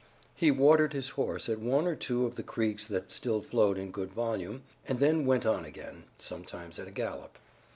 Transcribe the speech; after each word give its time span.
He 0.35 0.49
watered 0.49 0.93
his 0.93 1.09
horse 1.09 1.47
at 1.47 1.59
one 1.59 1.85
or 1.85 1.93
two 1.95 2.25
of 2.25 2.35
the 2.35 2.41
creeks 2.41 2.87
that 2.87 3.11
still 3.11 3.39
flowed 3.39 3.77
in 3.77 3.91
good 3.91 4.11
volume, 4.11 4.63
and 4.87 4.97
then 4.97 5.27
went 5.27 5.45
on 5.45 5.63
again, 5.63 6.05
sometimes 6.17 6.79
at 6.79 6.87
a 6.87 6.91
gallop. 6.91 7.37